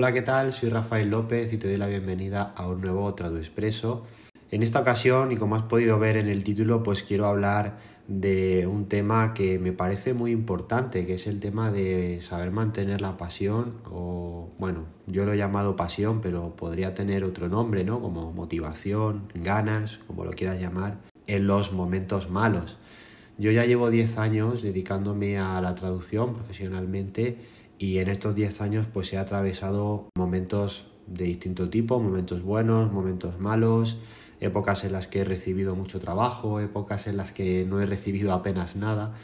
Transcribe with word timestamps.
Hola, 0.00 0.14
¿qué 0.14 0.22
tal? 0.22 0.54
Soy 0.54 0.70
Rafael 0.70 1.10
López 1.10 1.52
y 1.52 1.58
te 1.58 1.68
doy 1.68 1.76
la 1.76 1.86
bienvenida 1.86 2.54
a 2.56 2.66
un 2.66 2.80
nuevo 2.80 3.12
Tradu 3.12 3.36
Expreso. 3.36 4.06
En 4.50 4.62
esta 4.62 4.80
ocasión, 4.80 5.30
y 5.30 5.36
como 5.36 5.56
has 5.56 5.64
podido 5.64 5.98
ver 5.98 6.16
en 6.16 6.28
el 6.28 6.42
título, 6.42 6.82
pues 6.82 7.02
quiero 7.02 7.26
hablar 7.26 7.76
de 8.08 8.66
un 8.66 8.88
tema 8.88 9.34
que 9.34 9.58
me 9.58 9.72
parece 9.72 10.14
muy 10.14 10.30
importante, 10.30 11.04
que 11.04 11.16
es 11.16 11.26
el 11.26 11.38
tema 11.38 11.70
de 11.70 12.22
saber 12.22 12.50
mantener 12.50 13.02
la 13.02 13.18
pasión, 13.18 13.74
o 13.90 14.48
bueno, 14.58 14.86
yo 15.06 15.26
lo 15.26 15.34
he 15.34 15.36
llamado 15.36 15.76
pasión, 15.76 16.22
pero 16.22 16.56
podría 16.56 16.94
tener 16.94 17.22
otro 17.22 17.48
nombre, 17.50 17.84
¿no? 17.84 18.00
Como 18.00 18.32
motivación, 18.32 19.30
ganas, 19.34 19.98
como 20.06 20.24
lo 20.24 20.30
quieras 20.30 20.58
llamar, 20.58 20.96
en 21.26 21.46
los 21.46 21.74
momentos 21.74 22.30
malos. 22.30 22.78
Yo 23.36 23.50
ya 23.50 23.66
llevo 23.66 23.90
10 23.90 24.16
años 24.16 24.62
dedicándome 24.62 25.38
a 25.38 25.60
la 25.60 25.74
traducción 25.74 26.32
profesionalmente 26.32 27.59
y 27.80 27.98
en 27.98 28.08
estos 28.08 28.34
10 28.34 28.60
años 28.60 28.86
pues 28.92 29.10
he 29.14 29.16
atravesado 29.16 30.10
momentos 30.14 30.86
de 31.06 31.24
distinto 31.24 31.70
tipo, 31.70 31.98
momentos 31.98 32.42
buenos, 32.42 32.92
momentos 32.92 33.40
malos, 33.40 33.98
épocas 34.38 34.84
en 34.84 34.92
las 34.92 35.06
que 35.06 35.20
he 35.20 35.24
recibido 35.24 35.74
mucho 35.74 35.98
trabajo, 35.98 36.60
épocas 36.60 37.06
en 37.06 37.16
las 37.16 37.32
que 37.32 37.64
no 37.64 37.80
he 37.80 37.86
recibido 37.86 38.34
apenas 38.34 38.76
nada 38.76 39.14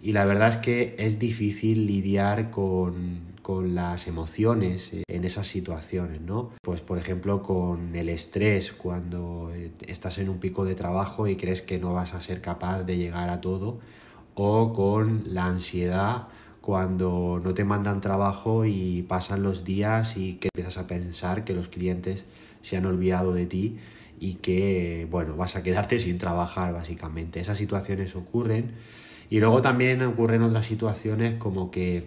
y 0.00 0.12
la 0.12 0.24
verdad 0.26 0.50
es 0.50 0.56
que 0.58 0.94
es 0.96 1.18
difícil 1.18 1.86
lidiar 1.86 2.50
con, 2.52 3.34
con 3.42 3.74
las 3.74 4.06
emociones 4.06 4.92
en 5.08 5.24
esas 5.24 5.48
situaciones, 5.48 6.20
¿no? 6.20 6.52
Pues 6.62 6.82
por 6.82 6.98
ejemplo 6.98 7.42
con 7.42 7.96
el 7.96 8.08
estrés 8.08 8.70
cuando 8.70 9.50
estás 9.88 10.18
en 10.18 10.28
un 10.28 10.38
pico 10.38 10.64
de 10.64 10.76
trabajo 10.76 11.26
y 11.26 11.34
crees 11.34 11.62
que 11.62 11.80
no 11.80 11.92
vas 11.92 12.14
a 12.14 12.20
ser 12.20 12.40
capaz 12.40 12.84
de 12.84 12.96
llegar 12.96 13.28
a 13.28 13.40
todo 13.40 13.80
o 14.36 14.72
con 14.72 15.22
la 15.26 15.46
ansiedad 15.46 16.28
cuando 16.64 17.42
no 17.44 17.52
te 17.52 17.62
mandan 17.62 18.00
trabajo 18.00 18.64
y 18.64 19.04
pasan 19.06 19.42
los 19.42 19.66
días 19.66 20.16
y 20.16 20.36
que 20.36 20.48
empiezas 20.48 20.78
a 20.78 20.86
pensar 20.86 21.44
que 21.44 21.52
los 21.52 21.68
clientes 21.68 22.24
se 22.62 22.78
han 22.78 22.86
olvidado 22.86 23.34
de 23.34 23.44
ti 23.44 23.76
y 24.18 24.36
que, 24.36 25.06
bueno, 25.10 25.36
vas 25.36 25.56
a 25.56 25.62
quedarte 25.62 25.98
sin 25.98 26.16
trabajar 26.16 26.72
básicamente. 26.72 27.38
Esas 27.38 27.58
situaciones 27.58 28.16
ocurren 28.16 28.70
y 29.28 29.40
luego 29.40 29.60
también 29.60 30.00
ocurren 30.04 30.40
otras 30.40 30.64
situaciones 30.64 31.34
como 31.34 31.70
que 31.70 32.06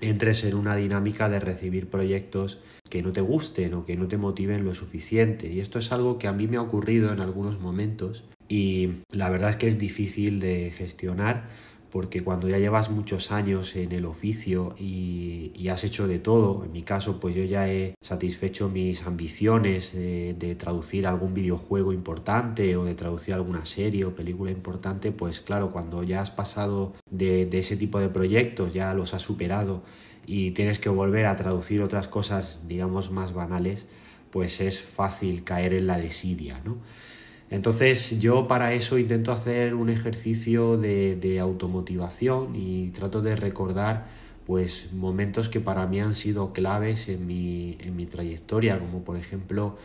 entres 0.00 0.42
en 0.44 0.54
una 0.54 0.74
dinámica 0.74 1.28
de 1.28 1.40
recibir 1.40 1.90
proyectos 1.90 2.60
que 2.88 3.02
no 3.02 3.12
te 3.12 3.20
gusten 3.20 3.74
o 3.74 3.84
que 3.84 3.98
no 3.98 4.08
te 4.08 4.16
motiven 4.16 4.64
lo 4.64 4.74
suficiente. 4.74 5.52
Y 5.52 5.60
esto 5.60 5.78
es 5.78 5.92
algo 5.92 6.18
que 6.18 6.28
a 6.28 6.32
mí 6.32 6.46
me 6.46 6.56
ha 6.56 6.62
ocurrido 6.62 7.12
en 7.12 7.20
algunos 7.20 7.60
momentos 7.60 8.24
y 8.48 9.02
la 9.10 9.28
verdad 9.28 9.50
es 9.50 9.56
que 9.56 9.68
es 9.68 9.78
difícil 9.78 10.40
de 10.40 10.72
gestionar 10.74 11.50
porque 11.92 12.24
cuando 12.24 12.48
ya 12.48 12.58
llevas 12.58 12.90
muchos 12.90 13.32
años 13.32 13.76
en 13.76 13.92
el 13.92 14.06
oficio 14.06 14.74
y, 14.78 15.52
has 15.68 15.84
hecho 15.84 16.06
de 16.06 16.18
todo, 16.18 16.64
en 16.64 16.72
mi 16.72 16.82
caso 16.82 17.18
pues 17.18 17.34
yo 17.34 17.44
ya 17.44 17.70
he 17.70 17.94
satisfecho 18.02 18.68
mis 18.68 19.06
ambiciones 19.06 19.92
de, 19.94 20.56
traducir 20.58 21.06
algún 21.06 21.32
videojuego 21.34 21.92
importante 21.92 22.76
o 22.76 22.84
de 22.84 22.94
traducir 22.94 23.34
alguna 23.34 23.64
serie 23.64 24.04
o 24.04 24.14
película 24.14 24.50
importante, 24.50 25.12
pues 25.12 25.40
claro, 25.40 25.70
cuando 25.70 26.02
ya 26.02 26.20
has 26.20 26.30
pasado 26.30 26.94
de, 27.10 27.46
de 27.46 27.58
ese 27.58 27.76
tipo 27.76 28.00
de 28.00 28.08
proyectos, 28.08 28.72
ya 28.72 28.92
los 28.94 29.14
has 29.14 29.22
superado 29.22 29.82
y 30.26 30.52
tienes 30.52 30.78
que 30.78 30.88
volver 30.88 31.26
a 31.26 31.36
traducir 31.36 31.82
otras 31.82 32.08
cosas, 32.08 32.58
digamos, 32.66 33.10
más 33.10 33.32
banales, 33.32 33.86
pues 34.30 34.60
es 34.60 34.82
fácil 34.82 35.44
caer 35.44 35.74
en 35.74 35.86
la 35.86 35.98
desidia, 35.98 36.60
¿no? 36.64 36.78
Entonces 37.52 38.18
yo 38.18 38.48
para 38.48 38.72
eso 38.72 38.96
intento 38.96 39.30
hacer 39.30 39.74
un 39.74 39.90
ejercicio 39.90 40.78
de, 40.78 41.38
automotivación 41.38 42.56
y 42.56 42.88
trato 42.92 43.20
de 43.20 43.36
recordar 43.36 44.06
pues 44.46 44.90
momentos 44.94 45.50
que 45.50 45.60
para 45.60 45.86
mí 45.86 46.00
han 46.00 46.14
sido 46.14 46.54
claves 46.54 47.10
en 47.10 47.26
mi, 47.26 47.76
en 47.80 47.94
mi 47.94 48.06
trayectoria, 48.06 48.78
como 48.78 49.04
por 49.04 49.18
ejemplo 49.18 49.76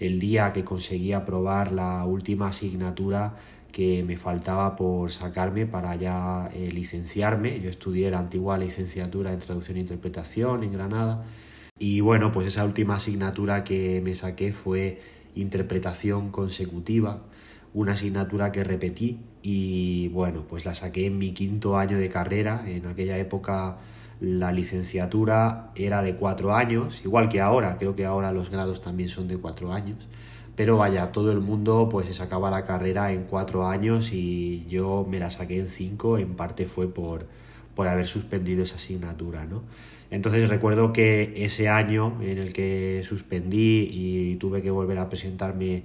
el 0.00 0.18
día 0.18 0.52
que 0.52 0.64
conseguí 0.64 1.12
aprobar 1.12 1.70
la 1.70 2.04
última 2.04 2.48
asignatura 2.48 3.36
que 3.70 4.02
me 4.02 4.16
faltaba 4.16 4.74
por 4.74 5.12
sacarme 5.12 5.64
para 5.64 5.94
ya 5.94 6.50
eh, 6.52 6.72
licenciarme. 6.72 7.60
Yo 7.60 7.70
estudié 7.70 8.10
la 8.10 8.18
antigua 8.18 8.58
licenciatura 8.58 9.32
en 9.32 9.38
traducción 9.38 9.76
e 9.76 9.80
interpretación 9.80 10.64
en 10.64 10.72
Granada 10.72 11.24
y 11.78 12.00
bueno, 12.00 12.32
pues 12.32 12.48
esa 12.48 12.64
última 12.64 12.96
asignatura 12.96 13.62
que 13.62 14.00
me 14.02 14.16
saqué 14.16 14.52
fue 14.52 15.00
interpretación 15.34 16.30
consecutiva, 16.30 17.22
una 17.74 17.92
asignatura 17.92 18.52
que 18.52 18.64
repetí 18.64 19.20
y 19.42 20.08
bueno, 20.08 20.44
pues 20.48 20.64
la 20.64 20.74
saqué 20.74 21.06
en 21.06 21.18
mi 21.18 21.32
quinto 21.32 21.76
año 21.76 21.98
de 21.98 22.08
carrera. 22.08 22.64
En 22.66 22.86
aquella 22.86 23.18
época 23.18 23.78
la 24.20 24.52
licenciatura 24.52 25.72
era 25.74 26.02
de 26.02 26.14
cuatro 26.14 26.54
años, 26.54 27.02
igual 27.04 27.28
que 27.28 27.40
ahora, 27.40 27.76
creo 27.78 27.96
que 27.96 28.04
ahora 28.04 28.30
los 28.32 28.50
grados 28.50 28.80
también 28.82 29.08
son 29.08 29.26
de 29.26 29.36
cuatro 29.36 29.72
años. 29.72 29.98
Pero 30.54 30.76
vaya, 30.76 31.12
todo 31.12 31.32
el 31.32 31.40
mundo 31.40 31.88
pues 31.90 32.06
se 32.06 32.14
sacaba 32.14 32.50
la 32.50 32.64
carrera 32.64 33.12
en 33.12 33.24
cuatro 33.24 33.66
años 33.66 34.12
y 34.12 34.66
yo 34.68 35.06
me 35.08 35.18
la 35.18 35.30
saqué 35.30 35.58
en 35.58 35.70
cinco, 35.70 36.18
en 36.18 36.34
parte 36.36 36.66
fue 36.66 36.92
por, 36.92 37.26
por 37.74 37.88
haber 37.88 38.06
suspendido 38.06 38.62
esa 38.62 38.76
asignatura, 38.76 39.44
¿no? 39.46 39.62
Entonces 40.10 40.46
recuerdo 40.48 40.92
que 40.92 41.32
ese 41.36 41.70
año 41.70 42.18
en 42.20 42.36
el 42.36 42.52
que 42.52 43.00
suspendí 43.02 43.88
y 43.90 44.36
tuve 44.36 44.60
que 44.60 44.70
volver 44.70 44.98
a 44.98 45.08
presentarme 45.08 45.84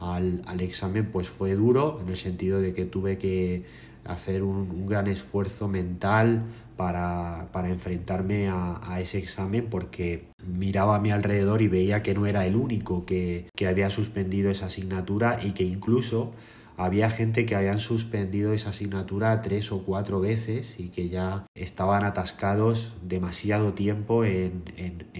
al, 0.00 0.60
examen, 0.60 1.06
pues 1.12 1.28
fue 1.28 1.54
duro 1.54 1.98
en 2.00 2.08
el 2.08 2.16
sentido 2.16 2.60
de 2.60 2.72
que 2.72 2.86
tuve 2.86 3.18
que 3.18 3.64
hacer 4.04 4.42
un, 4.42 4.86
gran 4.86 5.08
esfuerzo 5.08 5.68
mental 5.68 6.44
para, 6.78 7.48
enfrentarme 7.64 8.48
a, 8.48 8.98
ese 9.00 9.18
examen 9.18 9.66
porque 9.68 10.24
miraba 10.46 10.96
a 10.96 10.98
mi 10.98 11.10
alrededor 11.10 11.60
y 11.60 11.68
veía 11.68 12.02
que 12.02 12.14
no 12.14 12.24
era 12.24 12.46
el 12.46 12.56
único 12.56 13.04
que, 13.04 13.50
que 13.54 13.66
había 13.66 13.90
suspendido 13.90 14.50
esa 14.50 14.66
asignatura 14.66 15.38
y 15.42 15.52
que 15.52 15.64
incluso 15.64 16.32
había 16.76 17.10
gente 17.10 17.46
que 17.46 17.54
habían 17.54 17.78
suspendido 17.78 18.52
esa 18.52 18.70
asignatura 18.70 19.40
tres 19.40 19.72
o 19.72 19.82
cuatro 19.82 20.20
veces 20.20 20.74
y 20.78 20.88
que 20.88 21.08
ya 21.08 21.46
estaban 21.54 22.04
atascados 22.04 22.92
demasiado 23.02 23.72
tiempo 23.72 24.24
en, 24.24 24.62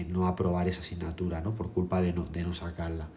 no 0.09 0.27
aprobar 0.27 0.67
esa 0.67 0.81
asignatura, 0.81 1.41
¿no? 1.41 1.55
Por 1.55 1.71
culpa 1.71 2.01
de 2.01 2.13
no, 2.13 2.25
de 2.25 2.43
no 2.43 2.53
sacarla. 2.53 3.07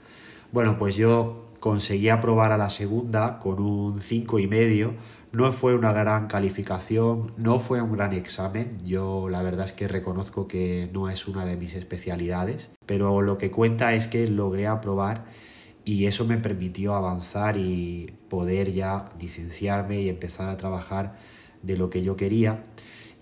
Bueno, 0.53 0.77
pues 0.77 0.97
yo 0.97 1.51
conseguí 1.61 2.09
aprobar 2.09 2.53
a 2.53 2.59
la 2.59 2.71
segunda 2.71 3.39
con 3.39 3.61
un 3.61 4.01
cinco 4.01 4.39
y 4.39 4.47
medio. 4.47 4.95
No 5.33 5.53
fue 5.53 5.77
una 5.77 5.93
gran 5.93 6.27
calificación, 6.27 7.33
no 7.37 7.61
fue 7.61 7.81
un 7.81 7.93
gran 7.93 8.13
examen. 8.15 8.81
Yo 8.85 9.29
la 9.29 9.43
verdad 9.43 9.67
es 9.67 9.73
que 9.73 9.87
reconozco 9.87 10.49
que 10.49 10.91
no 10.93 11.09
es 11.09 11.29
una 11.29 11.45
de 11.45 11.57
mis 11.57 11.75
especialidades, 11.75 12.71
pero 12.87 13.23
lo 13.23 13.39
que 13.39 13.53
cuenta 13.53 13.95
es 13.95 14.07
que 14.07 14.27
logré 14.27 14.67
aprobar 14.67 15.27
y 15.91 16.07
eso 16.07 16.25
me 16.25 16.39
permitió 16.39 16.95
avanzar 16.95 17.57
y 17.57 18.13
poder 18.29 18.73
ya 18.73 19.11
licenciarme 19.21 20.01
y 20.01 20.09
empezar 20.09 20.49
a 20.49 20.57
trabajar 20.57 21.17
de 21.65 21.77
lo 21.77 21.91
que 21.91 22.05
yo 22.05 22.17
quería. 22.17 22.63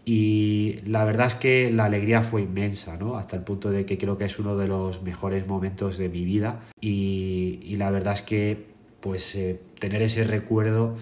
Y 0.05 0.81
la 0.84 1.03
verdad 1.06 1.29
es 1.29 1.34
que 1.34 1.71
la 1.71 1.87
alegría 1.87 2.21
fue 2.21 2.43
inmensa, 2.43 2.99
¿no? 2.99 3.17
Hasta 3.17 3.37
el 3.37 3.43
punto 3.43 3.71
de 3.71 3.87
que 3.87 3.97
creo 3.97 4.19
que 4.19 4.27
es 4.27 4.39
uno 4.39 4.55
de 4.59 4.69
los 4.69 5.03
mejores 5.03 5.47
momentos 5.47 5.97
de 5.97 6.11
mi 6.11 6.27
vida. 6.27 6.61
Y, 6.79 7.75
la 7.79 7.91
verdad 7.91 8.12
es 8.12 8.23
que, 8.23 8.67
pues, 9.00 9.35
eh, 9.35 9.59
tener 9.79 10.03
ese 10.03 10.25
recuerdo 10.25 10.95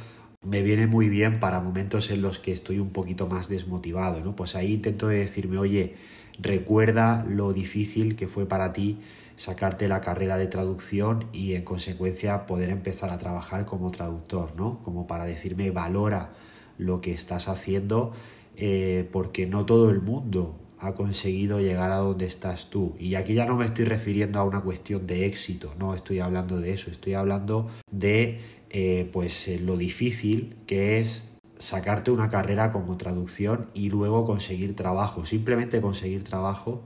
me 0.44 0.62
viene 0.62 0.86
muy 0.86 1.08
bien 1.08 1.40
para 1.40 1.58
momentos 1.58 2.12
en 2.12 2.22
los 2.22 2.38
que 2.38 2.52
estoy 2.52 2.78
un 2.78 2.90
poquito 2.90 3.26
más 3.26 3.48
desmotivado, 3.48 4.20
¿no? 4.20 4.36
Pues 4.36 4.54
ahí 4.54 4.74
intento 4.74 5.08
decirme, 5.08 5.58
oye, 5.58 5.96
recuerda 6.38 7.26
lo 7.28 7.52
difícil 7.52 8.14
que 8.14 8.28
fue 8.28 8.46
para 8.46 8.72
ti 8.72 8.98
sacarte 9.36 9.88
la 9.88 10.00
carrera 10.00 10.36
de 10.36 10.46
traducción 10.46 11.26
y 11.32 11.54
en 11.54 11.64
consecuencia 11.64 12.46
poder 12.46 12.70
empezar 12.70 13.10
a 13.10 13.18
trabajar 13.18 13.66
como 13.66 13.90
traductor, 13.90 14.54
¿no? 14.56 14.80
Como 14.82 15.06
para 15.06 15.24
decirme 15.24 15.70
valora 15.70 16.32
lo 16.78 17.00
que 17.00 17.12
estás 17.12 17.48
haciendo 17.48 18.12
eh, 18.56 19.08
porque 19.12 19.46
no 19.46 19.66
todo 19.66 19.90
el 19.90 20.00
mundo 20.00 20.56
ha 20.78 20.94
conseguido 20.94 21.60
llegar 21.60 21.90
a 21.90 21.96
donde 21.96 22.26
estás 22.26 22.70
tú. 22.70 22.94
Y 22.98 23.14
aquí 23.14 23.34
ya 23.34 23.46
no 23.46 23.56
me 23.56 23.64
estoy 23.64 23.84
refiriendo 23.84 24.38
a 24.38 24.44
una 24.44 24.60
cuestión 24.60 25.06
de 25.06 25.26
éxito, 25.26 25.74
no 25.78 25.94
estoy 25.94 26.20
hablando 26.20 26.60
de 26.60 26.72
eso, 26.72 26.90
estoy 26.90 27.14
hablando 27.14 27.68
de 27.90 28.40
eh, 28.70 29.08
pues 29.12 29.48
eh, 29.48 29.58
lo 29.58 29.76
difícil 29.76 30.56
que 30.66 30.98
es 30.98 31.22
sacarte 31.58 32.10
una 32.10 32.30
carrera 32.30 32.72
como 32.72 32.96
traducción 32.96 33.66
y 33.74 33.88
luego 33.88 34.26
conseguir 34.26 34.76
trabajo, 34.76 35.24
simplemente 35.24 35.80
conseguir 35.80 36.24
trabajo 36.24 36.82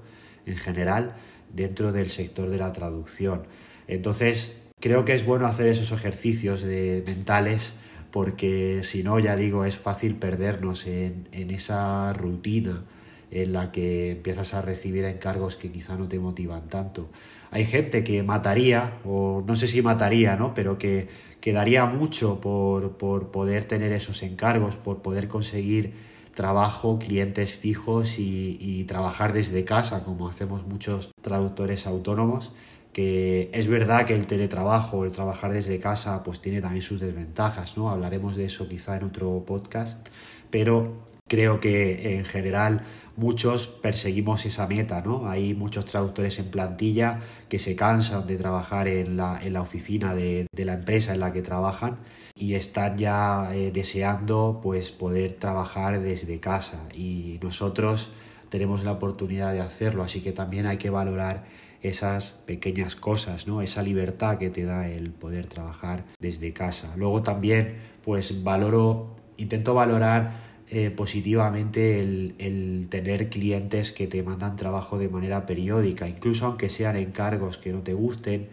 en 0.46 0.56
general 0.56 1.16
dentro 1.52 1.92
del 1.92 2.10
sector 2.10 2.48
de 2.48 2.58
la 2.58 2.72
traducción. 2.72 3.42
Entonces, 3.88 4.56
creo 4.80 5.04
que 5.04 5.14
es 5.14 5.24
bueno 5.24 5.46
hacer 5.46 5.68
esos 5.68 5.92
ejercicios 5.92 6.62
de, 6.62 7.02
mentales 7.06 7.74
porque 8.10 8.80
si 8.82 9.02
no, 9.04 9.18
ya 9.18 9.36
digo, 9.36 9.64
es 9.64 9.76
fácil 9.76 10.16
perdernos 10.16 10.86
en, 10.86 11.28
en 11.32 11.50
esa 11.50 12.12
rutina 12.12 12.82
en 13.30 13.52
la 13.52 13.70
que 13.70 14.12
empiezas 14.12 14.54
a 14.54 14.62
recibir 14.62 15.04
encargos 15.04 15.56
que 15.56 15.70
quizá 15.70 15.96
no 15.96 16.08
te 16.08 16.18
motivan 16.18 16.68
tanto. 16.68 17.08
Hay 17.52 17.64
gente 17.64 18.02
que 18.02 18.22
mataría, 18.22 18.98
o 19.04 19.44
no 19.46 19.54
sé 19.56 19.68
si 19.68 19.82
mataría, 19.82 20.36
¿no? 20.36 20.54
Pero 20.54 20.78
que, 20.78 21.08
quedaría 21.40 21.80
daría 21.82 21.98
mucho 21.98 22.40
por, 22.40 22.96
por 22.96 23.30
poder 23.30 23.64
tener 23.64 23.92
esos 23.92 24.22
encargos, 24.22 24.76
por 24.76 25.02
poder 25.02 25.28
conseguir 25.28 25.92
trabajo, 26.40 26.98
clientes 26.98 27.52
fijos 27.52 28.18
y, 28.18 28.84
trabajar 28.88 29.34
desde 29.34 29.62
casa, 29.66 30.04
como 30.04 30.26
hacemos 30.26 30.66
muchos 30.66 31.10
traductores 31.20 31.86
autónomos, 31.86 32.52
que 32.94 33.50
es 33.52 33.68
verdad 33.68 34.06
que 34.06 34.14
el 34.14 34.26
teletrabajo, 34.26 35.04
el 35.04 35.12
trabajar 35.12 35.52
desde 35.52 35.78
casa, 35.78 36.22
pues 36.22 36.40
tiene 36.40 36.62
también 36.62 36.80
sus 36.80 36.98
desventajas, 36.98 37.76
¿no? 37.76 37.90
Hablaremos 37.90 38.36
de 38.36 38.46
eso 38.46 38.66
quizá 38.66 38.96
en 38.96 39.04
otro 39.04 39.44
podcast, 39.46 40.08
pero 40.50 41.09
creo 41.30 41.60
que 41.60 42.16
en 42.16 42.24
general 42.24 42.82
muchos 43.14 43.68
perseguimos 43.68 44.44
esa 44.46 44.66
meta, 44.66 45.00
¿no? 45.00 45.30
Hay 45.30 45.54
muchos 45.54 45.84
traductores 45.84 46.40
en 46.40 46.50
plantilla 46.50 47.20
que 47.48 47.60
se 47.60 47.76
cansan 47.76 48.26
de 48.26 48.36
trabajar 48.36 48.88
en 48.88 49.16
la, 49.16 49.38
en 49.40 49.52
la 49.52 49.62
oficina 49.62 50.12
de, 50.14 50.46
de, 50.52 50.64
la 50.64 50.74
empresa 50.74 51.14
en 51.14 51.20
la 51.20 51.32
que 51.32 51.40
trabajan 51.40 51.98
y 52.34 52.54
están 52.54 52.98
ya 52.98 53.50
eh, 53.54 53.70
deseando 53.72 54.58
pues 54.60 54.90
poder 54.90 55.34
trabajar 55.34 56.00
desde 56.00 56.40
casa 56.40 56.88
y 56.94 57.38
nosotros 57.40 58.10
tenemos 58.48 58.82
la 58.82 58.92
oportunidad 58.92 59.52
de 59.52 59.60
hacerlo, 59.60 60.02
así 60.02 60.22
que 60.22 60.32
también 60.32 60.66
hay 60.66 60.78
que 60.78 60.90
valorar 60.90 61.44
esas 61.82 62.32
pequeñas 62.44 62.96
cosas, 62.96 63.46
¿no? 63.46 63.62
Esa 63.62 63.82
libertad 63.82 64.36
que 64.36 64.50
te 64.50 64.64
da 64.64 64.88
el 64.88 65.10
poder 65.10 65.46
trabajar 65.46 66.04
desde 66.18 66.52
casa. 66.52 66.92
Luego 66.96 67.22
también 67.22 67.76
pues 68.04 68.42
valoro, 68.42 69.14
intento 69.36 69.74
valorar 69.74 70.49
eh, 70.72 70.90
positivamente 70.90 71.98
el, 71.98 72.86
tener 72.90 73.28
clientes 73.28 73.90
que 73.90 74.06
te 74.06 74.22
mandan 74.22 74.54
trabajo 74.54 74.98
de 74.98 75.08
manera 75.08 75.44
periódica, 75.44 76.08
incluso 76.08 76.46
aunque 76.46 76.68
sean 76.68 76.94
encargos 76.94 77.58
que 77.58 77.72
no 77.72 77.80
te 77.80 77.92
gusten, 77.92 78.48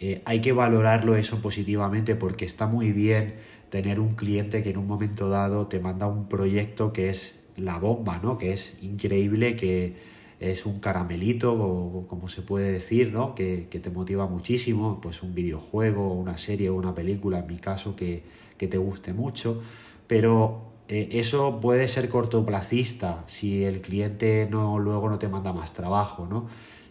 eh, 0.00 0.22
hay 0.24 0.40
que 0.40 0.52
valorarlo 0.52 1.14
eso 1.14 1.42
positivamente 1.42 2.14
porque 2.14 2.46
está 2.46 2.66
muy 2.66 2.92
bien 2.92 3.34
tener 3.68 4.00
un 4.00 4.14
cliente 4.14 4.62
que 4.62 4.70
en 4.70 4.78
un 4.78 4.86
momento 4.86 5.28
dado 5.28 5.66
te 5.66 5.78
manda 5.78 6.06
un 6.06 6.26
proyecto 6.30 6.94
que 6.94 7.10
es 7.10 7.38
la 7.58 7.78
bomba, 7.78 8.18
¿no? 8.22 8.38
Que 8.38 8.54
es 8.54 8.78
increíble, 8.82 9.54
que 9.54 9.96
es 10.40 10.64
un 10.64 10.80
caramelito, 10.80 11.52
o, 11.52 12.06
como 12.08 12.30
se 12.30 12.40
puede 12.40 12.72
decir, 12.72 13.12
¿no? 13.12 13.34
Que, 13.34 13.66
que, 13.68 13.78
te 13.78 13.90
motiva 13.90 14.26
muchísimo, 14.26 15.00
pues 15.02 15.22
un 15.22 15.34
videojuego, 15.34 16.14
una 16.14 16.38
serie 16.38 16.70
o 16.70 16.76
una 16.76 16.94
película, 16.94 17.40
en 17.40 17.46
mi 17.46 17.58
caso, 17.58 17.94
que, 17.94 18.22
que 18.56 18.68
te 18.68 18.78
guste 18.78 19.12
mucho, 19.12 19.60
pero 20.06 20.77
eh, 20.88 21.08
eso 21.12 21.60
puede 21.60 21.88
ser 21.88 22.08
cortoplacista 22.08 23.22
si 23.26 23.64
el 23.64 23.80
cliente 23.80 24.48
no, 24.50 24.78
luego 24.78 25.08
no 25.08 25.18
te 25.18 25.28
manda 25.28 25.52
más 25.52 25.72
trabajo, 25.74 26.26
¿no? 26.28 26.46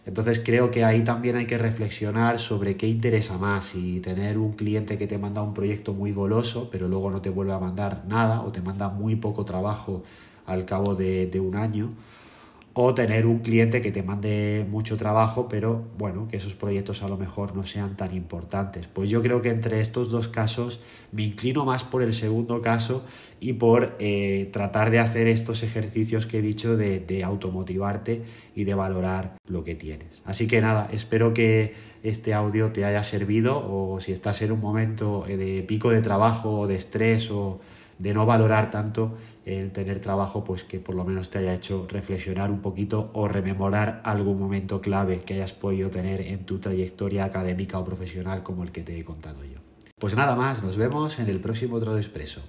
Entonces 0.06 0.40
creo 0.42 0.70
que 0.70 0.84
ahí 0.84 1.04
también 1.04 1.36
hay 1.36 1.46
que 1.46 1.58
reflexionar 1.58 2.38
sobre 2.38 2.76
qué 2.76 2.86
interesa 2.86 3.36
más, 3.36 3.66
si 3.66 4.00
tener 4.00 4.38
un 4.38 4.52
cliente 4.52 4.96
que 4.96 5.06
te 5.06 5.18
manda 5.18 5.42
un 5.42 5.52
proyecto 5.52 5.92
muy 5.92 6.12
goloso, 6.12 6.70
pero 6.72 6.88
luego 6.88 7.10
no 7.10 7.20
te 7.20 7.28
vuelve 7.28 7.52
a 7.52 7.58
mandar 7.58 8.04
nada 8.08 8.40
o 8.40 8.50
te 8.50 8.62
manda 8.62 8.88
muy 8.88 9.16
poco 9.16 9.44
trabajo 9.44 10.02
al 10.46 10.64
cabo 10.64 10.94
de 10.94 11.40
un 11.40 11.56
año, 11.56 11.90
o 12.80 12.94
tener 12.94 13.26
un 13.26 13.40
cliente 13.40 13.82
que 13.82 13.90
te 13.90 14.04
mande 14.04 14.64
mucho 14.70 14.96
trabajo, 14.96 15.48
pero 15.48 15.88
bueno, 15.98 16.28
que 16.28 16.36
esos 16.36 16.54
proyectos 16.54 17.02
a 17.02 17.08
lo 17.08 17.16
mejor 17.16 17.56
no 17.56 17.66
sean 17.66 17.96
tan 17.96 18.14
importantes. 18.14 18.86
Pues 18.86 19.10
yo 19.10 19.20
creo 19.20 19.42
que 19.42 19.48
entre 19.48 19.80
estos 19.80 20.12
dos 20.12 20.28
casos 20.28 20.78
me 21.10 21.24
inclino 21.24 21.64
más 21.64 21.82
por 21.82 22.04
el 22.04 22.14
segundo 22.14 22.62
caso 22.62 23.04
y 23.40 23.54
por 23.54 23.96
eh, 23.98 24.48
tratar 24.52 24.92
de 24.92 25.00
hacer 25.00 25.26
estos 25.26 25.64
ejercicios 25.64 26.26
que 26.26 26.38
he 26.38 26.42
dicho 26.42 26.76
de, 26.76 27.00
de 27.00 27.24
automotivarte 27.24 28.22
y 28.54 28.62
de 28.62 28.74
valorar 28.74 29.38
lo 29.48 29.64
que 29.64 29.74
tienes. 29.74 30.22
Así 30.24 30.46
que 30.46 30.60
nada, 30.60 30.88
espero 30.92 31.34
que 31.34 31.74
este 32.04 32.32
audio 32.32 32.70
te 32.70 32.84
haya 32.84 33.02
servido 33.02 33.58
o 33.58 34.00
si 34.00 34.12
estás 34.12 34.40
en 34.42 34.52
un 34.52 34.60
momento 34.60 35.24
de 35.26 35.64
pico 35.66 35.90
de 35.90 36.00
trabajo 36.00 36.60
o 36.60 36.66
de 36.68 36.76
estrés 36.76 37.28
o 37.32 37.58
de 37.98 38.14
no 38.14 38.26
valorar 38.26 38.70
tanto 38.70 39.16
el 39.44 39.72
tener 39.72 40.00
trabajo, 40.00 40.44
pues 40.44 40.64
que 40.64 40.78
por 40.78 40.94
lo 40.94 41.04
menos 41.04 41.30
te 41.30 41.38
haya 41.38 41.54
hecho 41.54 41.86
reflexionar 41.88 42.50
un 42.50 42.60
poquito 42.60 43.10
o 43.14 43.28
rememorar 43.28 44.00
algún 44.04 44.38
momento 44.38 44.80
clave 44.80 45.20
que 45.20 45.34
hayas 45.34 45.52
podido 45.52 45.90
tener 45.90 46.20
en 46.20 46.44
tu 46.44 46.58
trayectoria 46.58 47.24
académica 47.24 47.78
o 47.78 47.84
profesional 47.84 48.42
como 48.42 48.62
el 48.62 48.72
que 48.72 48.82
te 48.82 48.98
he 48.98 49.04
contado 49.04 49.44
yo. 49.44 49.58
Pues 49.98 50.14
nada 50.14 50.36
más, 50.36 50.62
nos 50.62 50.76
vemos 50.76 51.18
en 51.18 51.28
el 51.28 51.40
próximo 51.40 51.80
Trado 51.80 51.98
Expreso. 51.98 52.40